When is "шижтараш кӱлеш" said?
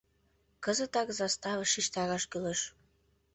1.73-2.61